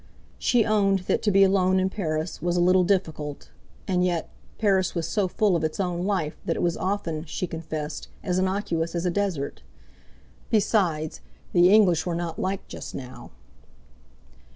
[0.39, 3.51] She owned that to be alone in Paris was a little difficult;
[3.87, 7.45] and yet, Paris was so full of its own life that it was often, she
[7.45, 9.61] confessed, as innocuous as a desert.
[10.49, 11.21] Besides,
[11.53, 13.29] the English were not liked just now!